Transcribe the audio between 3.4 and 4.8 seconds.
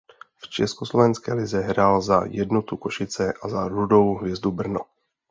a za Rudou hvězdu Brno.